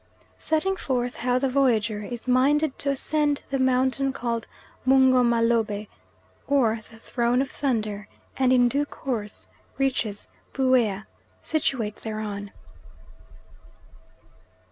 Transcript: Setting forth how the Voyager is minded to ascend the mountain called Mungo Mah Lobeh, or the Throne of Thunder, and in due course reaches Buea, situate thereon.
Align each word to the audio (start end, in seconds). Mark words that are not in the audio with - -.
Setting 0.39 0.77
forth 0.77 1.17
how 1.17 1.37
the 1.37 1.47
Voyager 1.47 2.01
is 2.01 2.27
minded 2.27 2.79
to 2.79 2.89
ascend 2.89 3.41
the 3.51 3.59
mountain 3.59 4.11
called 4.11 4.47
Mungo 4.83 5.21
Mah 5.21 5.41
Lobeh, 5.41 5.87
or 6.47 6.77
the 6.77 6.97
Throne 6.97 7.39
of 7.39 7.51
Thunder, 7.51 8.07
and 8.35 8.51
in 8.51 8.67
due 8.67 8.85
course 8.87 9.45
reaches 9.77 10.27
Buea, 10.53 11.05
situate 11.43 11.97
thereon. 11.97 12.49